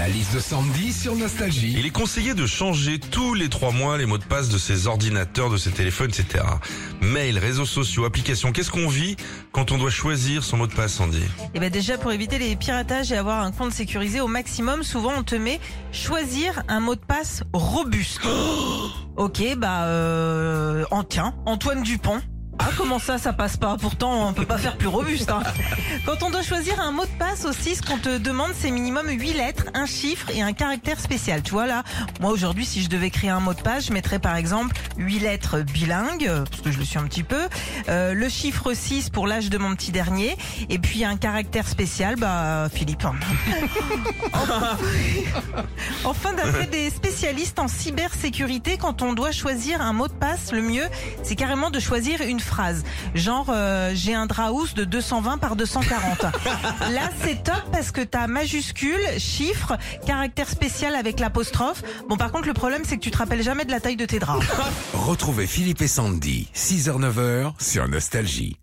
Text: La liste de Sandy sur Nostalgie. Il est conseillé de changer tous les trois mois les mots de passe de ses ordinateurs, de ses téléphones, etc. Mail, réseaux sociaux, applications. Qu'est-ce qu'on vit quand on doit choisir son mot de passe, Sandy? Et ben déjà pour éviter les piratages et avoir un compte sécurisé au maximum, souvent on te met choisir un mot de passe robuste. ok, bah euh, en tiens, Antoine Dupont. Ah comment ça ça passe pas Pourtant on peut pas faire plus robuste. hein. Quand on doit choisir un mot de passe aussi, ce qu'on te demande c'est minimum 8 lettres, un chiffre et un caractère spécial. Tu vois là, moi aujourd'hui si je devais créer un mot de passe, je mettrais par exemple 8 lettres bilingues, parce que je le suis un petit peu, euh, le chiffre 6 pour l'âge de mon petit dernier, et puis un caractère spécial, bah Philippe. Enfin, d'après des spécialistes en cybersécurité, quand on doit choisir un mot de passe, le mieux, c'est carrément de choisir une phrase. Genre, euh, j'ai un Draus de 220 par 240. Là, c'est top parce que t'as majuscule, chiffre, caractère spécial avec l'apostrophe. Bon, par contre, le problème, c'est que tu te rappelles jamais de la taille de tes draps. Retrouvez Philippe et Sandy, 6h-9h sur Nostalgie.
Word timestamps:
La 0.00 0.08
liste 0.08 0.34
de 0.34 0.40
Sandy 0.40 0.94
sur 0.94 1.14
Nostalgie. 1.14 1.74
Il 1.76 1.84
est 1.84 1.90
conseillé 1.90 2.32
de 2.32 2.46
changer 2.46 2.98
tous 2.98 3.34
les 3.34 3.50
trois 3.50 3.70
mois 3.70 3.98
les 3.98 4.06
mots 4.06 4.16
de 4.16 4.24
passe 4.24 4.48
de 4.48 4.56
ses 4.56 4.86
ordinateurs, 4.86 5.50
de 5.50 5.58
ses 5.58 5.72
téléphones, 5.72 6.08
etc. 6.08 6.42
Mail, 7.02 7.36
réseaux 7.36 7.66
sociaux, 7.66 8.06
applications. 8.06 8.50
Qu'est-ce 8.50 8.70
qu'on 8.70 8.88
vit 8.88 9.16
quand 9.52 9.72
on 9.72 9.76
doit 9.76 9.90
choisir 9.90 10.42
son 10.42 10.56
mot 10.56 10.66
de 10.66 10.72
passe, 10.72 10.94
Sandy? 10.94 11.20
Et 11.52 11.60
ben 11.60 11.70
déjà 11.70 11.98
pour 11.98 12.12
éviter 12.12 12.38
les 12.38 12.56
piratages 12.56 13.12
et 13.12 13.16
avoir 13.18 13.42
un 13.42 13.52
compte 13.52 13.72
sécurisé 13.72 14.22
au 14.22 14.26
maximum, 14.26 14.84
souvent 14.84 15.12
on 15.18 15.22
te 15.22 15.34
met 15.34 15.60
choisir 15.92 16.62
un 16.68 16.80
mot 16.80 16.94
de 16.94 17.00
passe 17.00 17.42
robuste. 17.52 18.22
ok, 19.16 19.54
bah 19.58 19.84
euh, 19.84 20.86
en 20.90 21.04
tiens, 21.04 21.34
Antoine 21.44 21.82
Dupont. 21.82 22.22
Ah 22.62 22.68
comment 22.76 22.98
ça 22.98 23.16
ça 23.16 23.32
passe 23.32 23.56
pas 23.56 23.76
Pourtant 23.80 24.28
on 24.28 24.32
peut 24.34 24.44
pas 24.44 24.58
faire 24.58 24.76
plus 24.76 24.86
robuste. 24.88 25.30
hein. 25.30 25.42
Quand 26.04 26.22
on 26.22 26.30
doit 26.30 26.42
choisir 26.42 26.78
un 26.78 26.92
mot 26.92 27.04
de 27.04 27.18
passe 27.18 27.46
aussi, 27.46 27.74
ce 27.74 27.80
qu'on 27.80 27.96
te 27.96 28.18
demande 28.18 28.50
c'est 28.58 28.70
minimum 28.70 29.08
8 29.08 29.32
lettres, 29.32 29.64
un 29.72 29.86
chiffre 29.86 30.26
et 30.34 30.42
un 30.42 30.52
caractère 30.52 31.00
spécial. 31.00 31.42
Tu 31.42 31.52
vois 31.52 31.66
là, 31.66 31.84
moi 32.20 32.30
aujourd'hui 32.30 32.66
si 32.66 32.82
je 32.82 32.88
devais 32.90 33.08
créer 33.08 33.30
un 33.30 33.40
mot 33.40 33.54
de 33.54 33.60
passe, 33.62 33.86
je 33.86 33.92
mettrais 33.94 34.18
par 34.18 34.36
exemple 34.36 34.76
8 34.98 35.20
lettres 35.20 35.60
bilingues, 35.60 36.30
parce 36.50 36.60
que 36.60 36.70
je 36.70 36.78
le 36.78 36.84
suis 36.84 36.98
un 36.98 37.04
petit 37.04 37.22
peu, 37.22 37.48
euh, 37.88 38.12
le 38.12 38.28
chiffre 38.28 38.74
6 38.74 39.08
pour 39.08 39.26
l'âge 39.26 39.48
de 39.48 39.56
mon 39.56 39.74
petit 39.74 39.90
dernier, 39.90 40.36
et 40.68 40.78
puis 40.78 41.04
un 41.04 41.16
caractère 41.16 41.66
spécial, 41.66 42.16
bah 42.16 42.68
Philippe. 42.72 43.00
Enfin, 46.04 46.32
d'après 46.32 46.66
des 46.66 46.90
spécialistes 46.90 47.58
en 47.58 47.68
cybersécurité, 47.68 48.76
quand 48.78 49.02
on 49.02 49.12
doit 49.12 49.32
choisir 49.32 49.80
un 49.80 49.92
mot 49.92 50.08
de 50.08 50.12
passe, 50.12 50.52
le 50.52 50.62
mieux, 50.62 50.84
c'est 51.22 51.36
carrément 51.36 51.70
de 51.70 51.78
choisir 51.78 52.20
une 52.22 52.40
phrase. 52.50 52.82
Genre, 53.14 53.46
euh, 53.48 53.92
j'ai 53.94 54.14
un 54.14 54.26
Draus 54.26 54.74
de 54.74 54.84
220 54.84 55.38
par 55.38 55.56
240. 55.56 56.22
Là, 56.92 57.10
c'est 57.24 57.42
top 57.42 57.62
parce 57.72 57.90
que 57.90 58.00
t'as 58.02 58.26
majuscule, 58.26 59.00
chiffre, 59.18 59.76
caractère 60.06 60.48
spécial 60.48 60.94
avec 60.94 61.20
l'apostrophe. 61.20 61.82
Bon, 62.08 62.16
par 62.16 62.32
contre, 62.32 62.48
le 62.48 62.54
problème, 62.54 62.82
c'est 62.84 62.96
que 62.96 63.02
tu 63.02 63.10
te 63.10 63.18
rappelles 63.18 63.42
jamais 63.42 63.64
de 63.64 63.70
la 63.70 63.80
taille 63.80 63.96
de 63.96 64.06
tes 64.06 64.18
draps. 64.18 64.46
Retrouvez 64.94 65.46
Philippe 65.46 65.82
et 65.82 65.88
Sandy, 65.88 66.48
6h-9h 66.54 67.52
sur 67.58 67.88
Nostalgie. 67.88 68.56